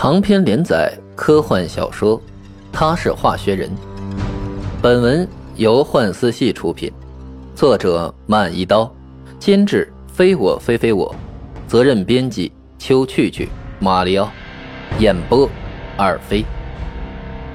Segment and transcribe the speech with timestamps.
[0.00, 2.16] 长篇连载科幻小说
[2.70, 3.68] 《他是化学人》，
[4.80, 6.88] 本文由幻思系出品，
[7.52, 8.88] 作者慢一刀，
[9.40, 11.12] 监制非我非非我，
[11.66, 13.48] 责任编辑秋去去、
[13.80, 14.30] 马里奥，
[15.00, 15.50] 演播
[15.96, 16.44] 二飞。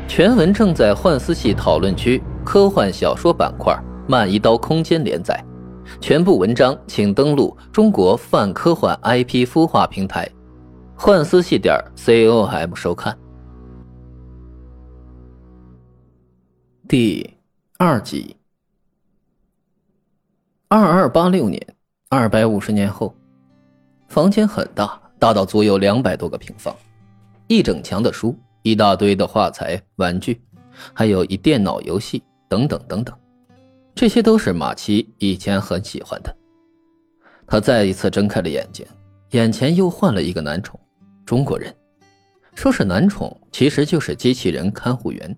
[0.05, 3.73] 全文正在幻思系讨论区科幻小说板块
[4.05, 5.41] 慢一刀空间连载，
[6.01, 10.29] 全部文章请登录中国泛科幻 IP 孵化平台。
[10.95, 13.17] 幻思系点 com 收看
[16.87, 17.37] 第
[17.77, 18.35] 二集。
[20.69, 21.61] 二二八六年，
[22.09, 23.13] 二百五十年后，
[24.07, 26.73] 房间很大，大到足有两百多个平方，
[27.47, 30.41] 一整墙的书，一大堆的画材、玩具，
[30.93, 33.15] 还有一电脑游戏等等等等，
[33.93, 36.35] 这些都是马奇以前很喜欢的。
[37.45, 38.85] 他再一次睁开了眼睛，
[39.31, 40.79] 眼前又换了一个男宠。
[41.25, 41.73] 中国人，
[42.53, 45.35] 说是男宠，其实就是机器人看护员。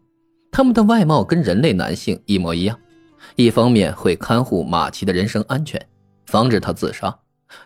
[0.52, 2.80] 他们的外貌跟人类男性一模一样，
[3.36, 5.80] 一方面会看护马奇的人身安全，
[6.26, 7.10] 防止他自杀；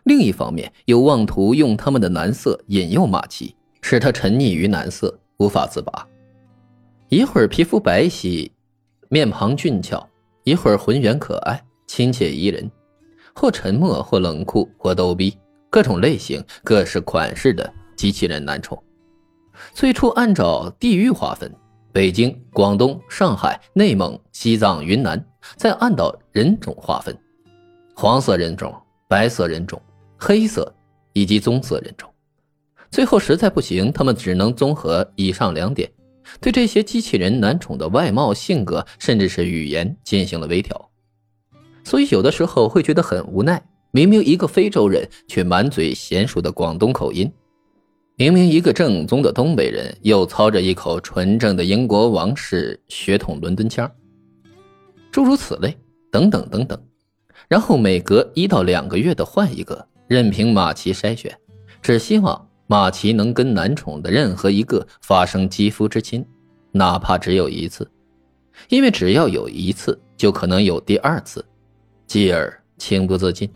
[0.03, 6.05] 另一方面又妄图用他们的男色引诱马奇，使他沉溺于男色无法自拔。
[7.07, 8.51] 一会儿皮肤白皙，
[9.07, 9.97] 面庞俊俏；
[10.43, 12.69] 一会儿浑圆可爱，亲切宜人；
[13.33, 15.37] 或沉默，或冷酷，或逗逼，
[15.69, 17.73] 各种类型、各式款式的。
[17.99, 18.81] 机器人男宠，
[19.73, 21.53] 最初按照地域划分，
[21.91, 25.21] 北京、广东、上海、内蒙、西藏、云南，
[25.57, 27.13] 再按照人种划分，
[27.93, 28.73] 黄色人种、
[29.09, 29.81] 白色人种、
[30.17, 30.73] 黑色
[31.11, 32.09] 以及棕色人种。
[32.89, 35.91] 最后实在不行，他们只能综合以上两点，
[36.39, 40.89] 对这些机器人男宠的外貌、性格，甚至是语言进行了微调。
[41.83, 47.29] 所以有的时候会觉得很无奈，明明一个非洲人，却满嘴娴熟的广东口音。
[48.19, 53.89] 明明一个正宗的东北人，又操着一口纯正的英国王室血统伦敦腔，
[55.09, 55.73] 诸如此类，
[56.11, 56.77] 等等等等。
[57.47, 61.33] 然后每隔一到两个月的换一个，任凭马奇筛选，
[61.81, 66.25] 只希望马奇能跟男宠的任何一个发生肌肤之亲，
[66.73, 67.89] 哪怕只有一次，
[68.67, 71.45] 因为只要有一次，就可能有第二次，
[72.05, 73.49] 继而情不自禁。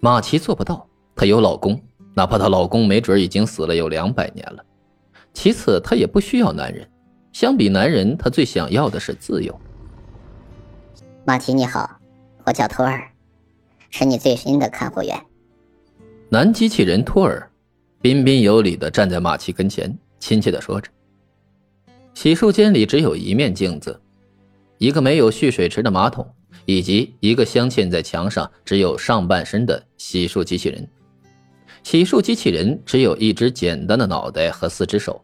[0.00, 0.84] 马奇做不到，
[1.14, 1.80] 她有老公。
[2.14, 4.64] 哪怕她老公没准已经死了有两百年了。
[5.32, 6.88] 其次，她也不需要男人。
[7.32, 9.58] 相比男人，她最想要的是自由。
[11.24, 11.98] 马奇你好，
[12.44, 13.10] 我叫托尔，
[13.90, 15.18] 是你最新的看护员。
[16.28, 17.50] 男机器人托尔，
[18.00, 20.90] 彬彬有礼的站在马奇跟前，亲切的说着。
[22.14, 23.98] 洗漱间里只有一面镜子，
[24.76, 26.26] 一个没有蓄水池的马桶，
[26.66, 30.86] 以及一个镶嵌在墙上只有上半身的洗漱机器人。
[31.82, 35.22] 洗漱机器人只有一只简单的脑袋和四只手，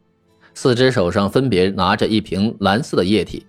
[0.54, 3.46] 四只手上分别拿着一瓶蓝色的液体，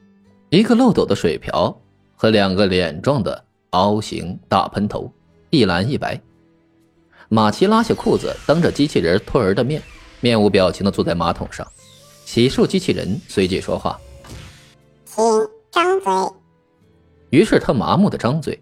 [0.50, 1.75] 一个漏斗的水瓢
[2.16, 5.12] 和两个脸状的凹形大喷头，
[5.50, 6.20] 一蓝一白。
[7.28, 9.81] 马奇拉下裤子，当着机器人托儿的面，
[10.22, 11.68] 面无表情地坐在马桶上。
[12.26, 14.00] 洗漱机器人随即说话
[15.06, 15.24] ：“请
[15.72, 16.12] 张嘴。”
[17.31, 18.59] 于是他麻木地张嘴。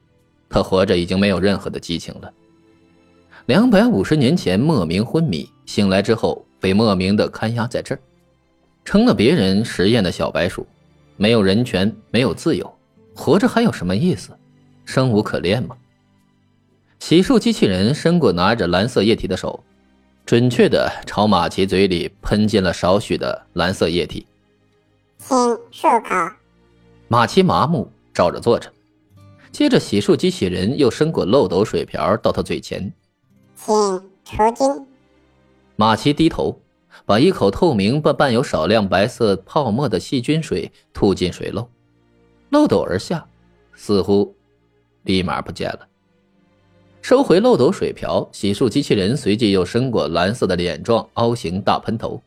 [0.50, 2.32] 他活着已经没有任何的激情了。
[3.48, 8.00] 两百五十年前莫名昏迷，醒来之后被莫名的看押在这儿，
[8.84, 10.68] 成了别人实验的小白鼠，
[11.16, 12.70] 没有人权，没有自由，
[13.16, 14.32] 活着还有什么意思？
[14.84, 15.78] 生无可恋吗？
[17.00, 19.64] 洗漱机器人伸过拿着蓝色液体的手，
[20.26, 24.28] 准确的朝马奇嘴里喷进了少许的蓝色液体。
[25.20, 25.38] 请
[25.72, 26.36] 漱口。
[27.08, 28.70] 马奇麻木，照着做着。
[29.54, 32.92] 接着，洗漱机器人又伸过漏斗水瓢到他嘴前。
[33.58, 33.76] 请
[34.24, 34.88] 除菌。
[35.76, 36.62] 马奇低头，
[37.06, 41.68] 把一口透明 but 伴有少量白色泡沫的细菌水吐进水漏，
[42.52, 43.28] 漏斗而下，
[43.74, 44.36] 似乎
[45.04, 45.88] 立马不见了。
[47.02, 52.22] 收回漏斗水瓢，洗漱机器人随即又伸过蓝色的脸状凹形大喷头。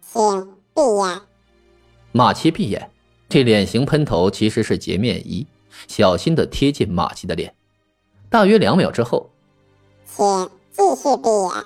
[0.00, 0.22] 请
[0.74, 1.20] 闭眼。
[2.12, 2.90] 马奇闭眼，
[3.28, 5.46] 这脸型喷头其实是洁面仪，
[5.88, 7.54] 小心的贴近马奇的脸。
[8.30, 9.30] 大约两秒之后。
[10.04, 11.64] 请继续闭眼。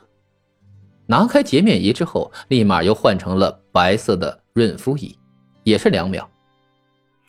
[1.07, 5.19] 拿开洁面仪之后，立马又换成了白色的润肤仪，
[5.65, 6.29] 也是两秒。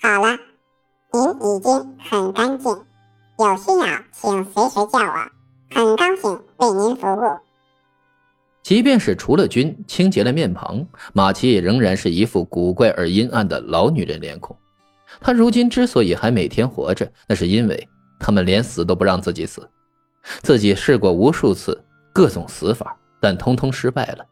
[0.01, 0.37] 好了，
[1.11, 2.71] 您已经很干净，
[3.37, 5.31] 有需要请随时叫我，
[5.71, 7.37] 很高兴为您服务。
[8.61, 14.55] 即便是除了菌、清洁了面庞，马奇也仍然是一副古怪而阴暗的老女人脸孔。
[15.21, 17.87] 她如今之所以还每天活着，那是因为
[18.19, 19.67] 他们连死都不让自己死。
[20.41, 21.83] 自己试过无数次
[22.13, 24.25] 各种死法，但通通失败了。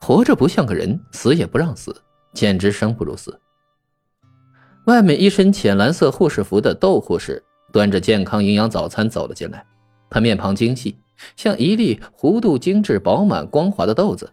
[0.00, 1.94] 活着不像个人，死也不让死，
[2.32, 3.38] 简直生不如死。
[4.86, 9.64] 外面一身浅蓝色护士服的窦护士端着健康营养早餐走了进来，
[10.08, 10.98] 她面庞精细，
[11.36, 14.32] 像一粒弧度精致、饱满、光滑的豆子，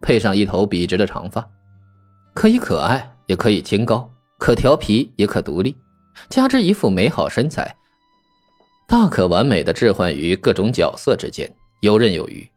[0.00, 1.48] 配上一头笔直的长发，
[2.34, 5.76] 可以可爱，也可以清高，可调皮，也可独立，
[6.28, 7.74] 加之一副美好身材，
[8.88, 12.48] 大可完美的置换于各种角色之间，游刃有余。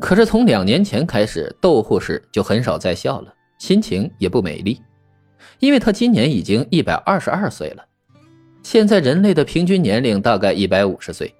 [0.00, 4.82] 可是从两年前开始，窦护士就很少再笑了，心情也不美丽，
[5.60, 7.84] 因为她今年已经一百二十二岁了。
[8.64, 11.32] 现在人类的平均年龄大概一百五十岁，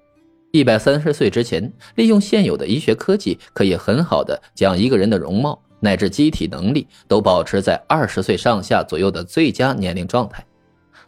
[0.51, 10.41] 一百三十岁之前，利用现有的医学科技，可以很好的将一个人的容貌乃至机体能力都保持在二十岁上下左右的最佳年龄状态。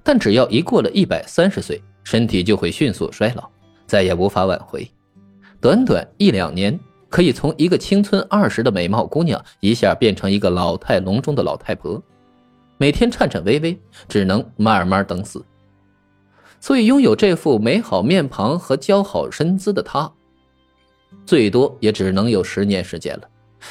[0.03, 3.49] 但只要一过了一百三十岁，身体就会迅速衰老，
[3.85, 4.89] 再也无法挽回。
[5.59, 6.79] 短短一两年。
[7.13, 12.01] 可以从一个青春二十的美貌姑娘一下变成一个老态龙钟的老太婆，
[12.79, 15.45] 每天颤颤巍巍，只能慢慢等死。
[16.59, 20.11] 所以，拥有这副美好面庞和姣好身姿的她，
[21.23, 23.29] 最多也只能有十年时间了。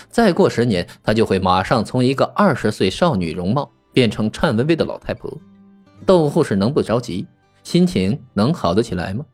[0.08, 5.36] 再过十年，她就会马上从一个二十岁少女容貌变成颤巍巍的老太婆。
[6.06, 7.26] 窦护士能不着急？
[7.62, 9.24] 心情能好得起来吗？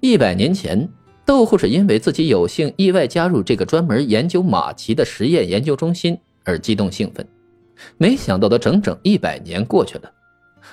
[0.00, 0.88] 一百年前。
[1.24, 7.28] 窦护士因为自己有幸意外加入这个专门研究马奇的实验研究中心而激动兴奋，
[7.98, 10.10] 没想到的整整一百年过去了，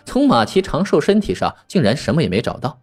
[0.05, 2.79] 从马奇长寿身体上竟然什么也没找到，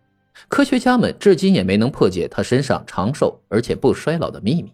[0.49, 4.71] 科学家们至今也没能破解他身上长寿而且不衰老的秘密。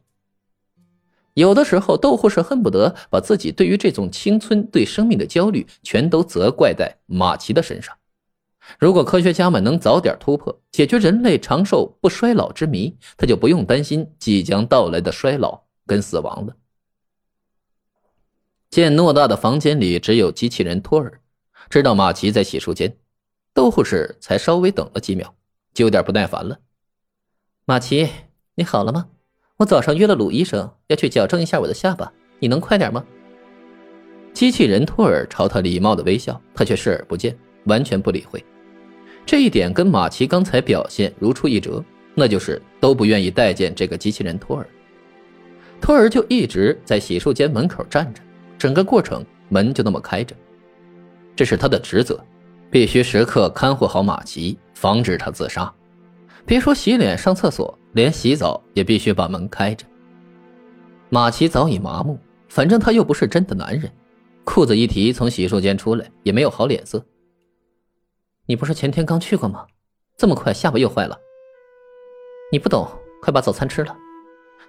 [1.35, 7.97] 有的时候，窦护士恨不得把自己对于这种青春、对生命的焦虑全都责怪在马奇的身上。
[8.79, 16.55] 如果科学家们能早点突破，解决人类长寿不衰老之谜，他就不用担心即将到来的衰老跟死亡了。
[18.71, 21.21] 见偌大的房间里只有机器人托尔，
[21.71, 22.95] 知道马奇在洗漱间，
[23.55, 25.35] 窦护士才稍微等了几秒，
[25.73, 26.59] 就有点不耐烦了。
[27.65, 28.09] 马奇，
[28.55, 29.09] 你好了吗？
[29.57, 33.05] 我早上约了鲁医生要去矫正一下我的下巴，你能快点吗？
[34.35, 38.45] 机器人托尔朝他礼貌的微笑，他却视而不见，完全不理会。
[39.29, 41.85] 这一点跟马奇刚才表现如出一辙，
[42.15, 44.67] 那就是都不愿意待见这个机器人托尔。
[45.83, 48.23] 托尔就一直在洗漱间门口站着，
[48.57, 50.35] 整个过程门就那么开着，
[51.37, 52.19] 这是他的职责，
[52.71, 55.71] 必须时刻看护好马奇，防止他自杀。
[56.47, 59.85] 别说洗脸、上厕所，连洗澡也必须把门开着。
[61.11, 63.93] 马奇早已麻木，反正他又不是真的男人，
[64.45, 67.05] 裤子一提从洗漱间出来，也没有好脸色。
[68.49, 69.67] 你不是前天刚去过吗？
[70.17, 71.15] 这么快下巴又坏了？
[72.51, 72.89] 你不懂，
[73.21, 73.95] 快把早餐吃了。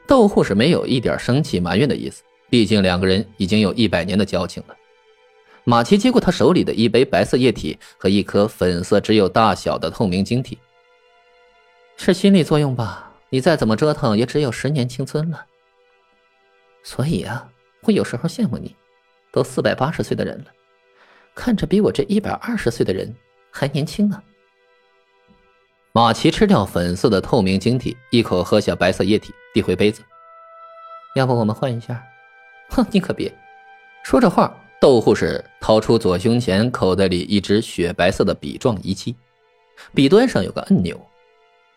[0.05, 4.75] 窦护士没有一点生气埋怨的意思，毕竟两个人已经有一百年的交情了。
[5.63, 10.57] 马奇接过他手里的一杯白色液体和一颗粉色只有大小的透明晶体。
[11.95, 13.13] 是心理作用吧？
[13.29, 15.45] 你再怎么折腾，也只有十年青春了。
[16.83, 17.49] 所以啊，
[17.83, 18.75] 我有时候羡慕你，
[19.31, 20.47] 都四百八十岁的人了，
[21.33, 23.15] 看着比我这一百二十岁的人。
[23.51, 24.21] 还年轻呢。
[25.91, 30.01] 马奇吃掉粉色的透明晶体，一口喝下白色液体，递回杯子。
[31.15, 32.01] 要不我们换一下？
[32.69, 33.33] 哼，你可别。
[34.03, 39.15] 说着话，窦护士掏出左胸前口袋里一只雪白色的笔状仪器，
[39.93, 40.99] 笔端上有个按钮，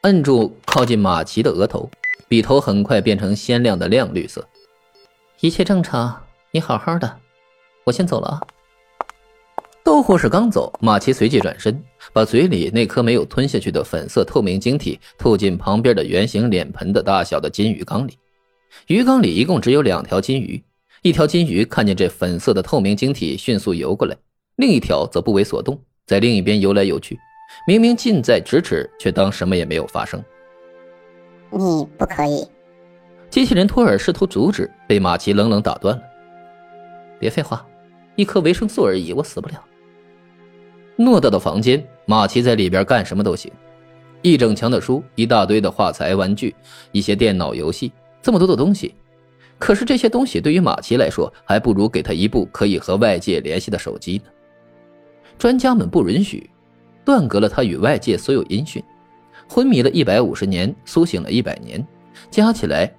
[0.02, 1.90] 摁住靠近马奇的额头，
[2.28, 4.46] 笔头很快变成鲜亮的亮绿色。
[5.40, 7.18] 一切正常，你好好的，
[7.84, 8.40] 我先走了啊。
[10.02, 11.80] 窦护士刚走，马奇随即转身，
[12.12, 18.18] 把嘴里那颗没有吞下去的粉色透明晶体吐进旁边的圆形脸盆的大小的金鱼缸里。
[18.88, 20.60] 鱼缸里一共只有两条金鱼，
[21.02, 24.16] 一条金鱼看见这粉色的透明晶体，迅速游过来；
[24.56, 27.16] 另一条则不为所动，在另一边游来游去，
[27.64, 30.20] 明明近在咫尺，却当什么也没有发生。
[31.52, 32.44] 你不可以！
[33.30, 36.02] 机器人托尔试图阻止，被马奇冷冷打断了。
[37.20, 37.64] 别废话，
[38.16, 39.64] 一颗维生素而已，我死不了。
[40.96, 43.50] 偌大的房间，马奇在里边干什么都行。
[44.20, 46.54] 一整墙的书，一大堆的画材、玩具，
[46.92, 48.94] 一些电脑游戏，这么多的东西。
[49.58, 54.24] 可是这些东西对于马奇来说，还不如给他一部可以和外界联系的手机呢。
[55.38, 56.48] 专家们不允许，
[57.04, 58.82] 断隔了他与外界所有音讯。
[59.48, 61.84] 昏迷了一百五十年，苏醒了一百年，
[62.30, 62.92] 加起来，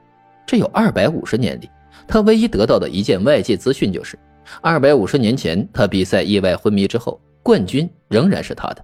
[0.46, 1.70] 这有二百五十年里，
[2.08, 4.18] 他唯一得到的一件外界资讯就是：
[4.62, 7.20] 二百五十年前他比赛意外昏迷之后。
[7.44, 8.84] 冠军仍然是他的，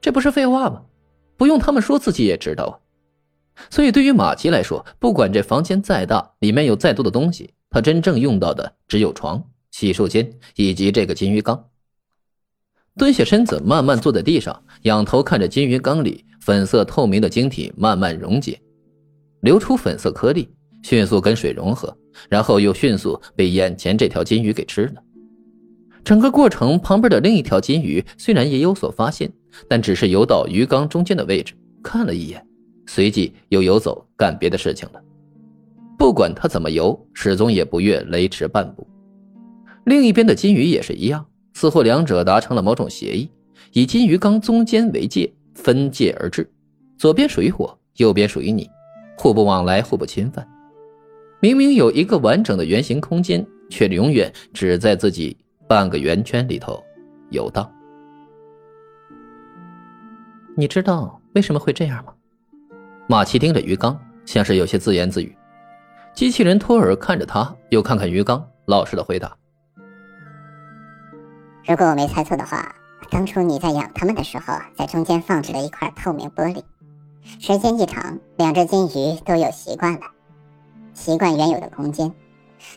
[0.00, 0.82] 这不是废话吗？
[1.36, 2.74] 不用他们说，自己也知道啊。
[3.70, 11.68] 所以对于马奇来说，不管这房间再大，里面有再多的东西，他真正用到的只有床、洗漱间以及这个金鱼缸。
[12.98, 18.60] 蹲下身子，慢慢坐在地上，仰头看着金鱼缸里粉色透明的晶体慢慢溶解，
[19.42, 20.48] 流出粉色颗粒，
[20.82, 21.96] 迅速跟水融合，
[22.28, 25.02] 然后又迅速被眼前这条金鱼给吃了。
[26.06, 29.28] 整个过程，旁边的另一条金鱼虽然也有所发现，
[29.66, 32.46] 但只是游到鱼缸中间的位置看了一眼，
[32.86, 35.02] 随即又游走干别的事情了。
[35.98, 38.86] 不管它怎么游，始终也不越雷池半步。
[39.86, 41.26] 另一边的金鱼也是一样。
[41.54, 43.28] 似乎两者达成了某种协议，
[43.72, 46.48] 以金鱼缸中间为界，分界而治，
[46.96, 48.70] 左边属于我，右边属于你，
[49.18, 50.46] 互不往来，互不侵犯。
[51.40, 55.36] 明明有一个完整的圆形空间，却永远只在自己
[55.68, 56.82] 半个圆圈里头
[57.30, 57.70] 游荡。
[60.56, 62.12] 你知道为什么会这样吗？
[63.08, 65.36] 马奇盯着鱼缸，像是有些自言自语。
[66.14, 69.36] 机器人托尔看着他，又看看鱼缸，老实的回答。
[71.66, 72.74] 如果我没猜错的话，
[73.10, 76.62] 当初你在养它们的时候，在中间放置了一块透明玻璃。
[77.40, 80.00] 时间一长，两只金鱼都有习惯了，
[80.94, 82.12] 习惯原有的空间，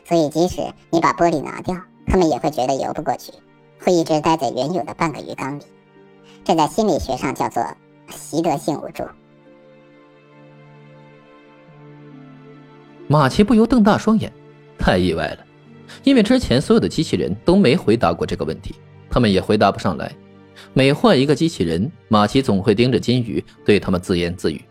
[0.03, 1.75] 所以即使你把玻璃拿掉，
[2.09, 3.31] 他们也会觉得游不过去，
[3.79, 5.63] 会一直待在原有的半个鱼缸里。
[6.43, 7.63] 这在心理学上叫做
[8.09, 9.03] 习得性无助。
[13.07, 14.31] 马奇不由瞪大双眼，
[14.77, 15.45] 太意外了。
[16.03, 18.73] 因为之前所有的机器人都没回答过这个问题，
[19.09, 20.11] 他们也回答不上来。
[20.73, 24.61] 每换一个机器人，马奇总会盯着金鱼，对他们自言自语。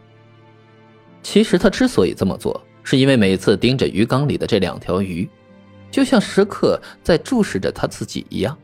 [1.22, 5.28] 其实他之所以这么做，是因为每次盯着鱼缸里的这两条鱼，
[5.90, 8.56] 就像时刻在注视着他自己一样。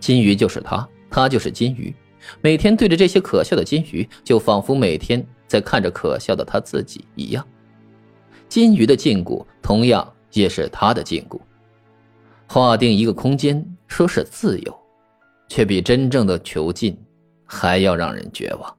[0.00, 1.94] 金鱼就是他，他就是金鱼。
[2.40, 7.44] 每天对着这些可笑的金鱼，就仿佛每天在看着可笑的他自己一样。
[8.48, 11.40] 金鱼的禁锢，同样也是他的禁锢。
[12.46, 14.78] 划定一个空间，说是自由，
[15.48, 16.96] 却比真正的囚禁
[17.44, 18.76] 还要让人绝望。